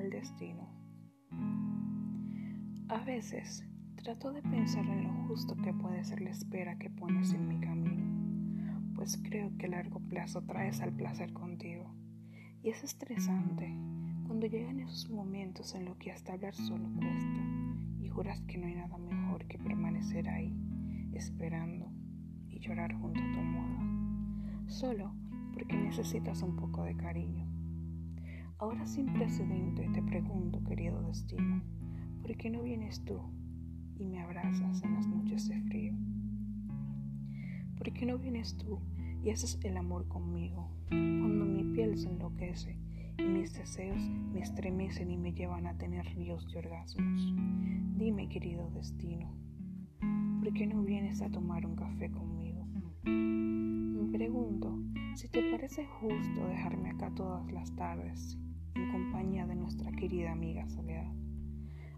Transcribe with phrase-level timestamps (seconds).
[0.00, 0.68] destino.
[2.88, 3.64] A veces
[3.96, 7.60] trato de pensar en lo justo que puede ser la espera que pones en mi
[7.60, 11.94] camino, pues creo que a largo plazo traes al placer contigo.
[12.62, 13.74] Y es estresante
[14.26, 17.40] cuando llegan esos momentos en los que hasta hablar solo cuesta
[18.00, 20.54] y juras que no hay nada mejor que permanecer ahí,
[21.12, 21.90] esperando
[22.48, 25.14] y llorar junto a tu almohada, solo
[25.54, 27.61] porque necesitas un poco de cariño.
[28.62, 31.60] Ahora sin precedente te pregunto, querido destino,
[32.22, 33.20] ¿por qué no vienes tú
[33.98, 35.92] y me abrazas en las noches de frío?
[37.76, 38.78] ¿Por qué no vienes tú
[39.24, 42.78] y haces el amor conmigo cuando mi piel se enloquece
[43.18, 44.00] y mis deseos
[44.32, 47.34] me estremecen y me llevan a tener ríos de orgasmos?
[47.96, 49.28] Dime, querido destino,
[50.38, 52.64] ¿por qué no vienes a tomar un café conmigo?
[53.02, 54.78] Me pregunto
[55.16, 58.38] si te parece justo dejarme acá todas las tardes
[58.74, 61.12] en compañía de nuestra querida amiga Soledad.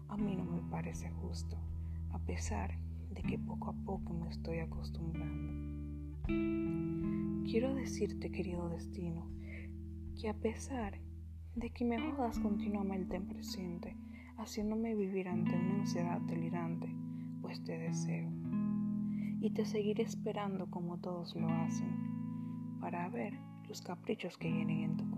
[0.09, 1.57] A mí no me parece justo,
[2.11, 2.77] a pesar
[3.11, 5.53] de que poco a poco me estoy acostumbrando.
[7.45, 9.27] Quiero decirte, querido destino,
[10.19, 10.99] que a pesar
[11.55, 13.95] de que me jodas continuamente en presente,
[14.37, 16.93] haciéndome vivir ante una ansiedad delirante,
[17.41, 18.29] pues te deseo.
[19.39, 24.97] Y te seguiré esperando como todos lo hacen, para ver los caprichos que vienen en
[24.97, 25.14] tu.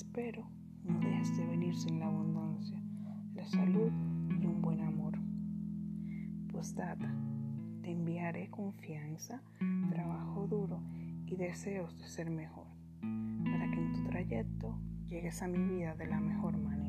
[0.00, 0.48] Espero
[0.82, 2.82] no dejes de venir sin la abundancia,
[3.34, 3.92] la salud
[4.30, 5.12] y un buen amor.
[6.50, 7.14] Postdata,
[7.82, 9.42] te enviaré confianza,
[9.90, 10.80] trabajo duro
[11.26, 12.66] y deseos de ser mejor,
[13.02, 14.74] para que en tu trayecto
[15.06, 16.79] llegues a mi vida de la mejor manera.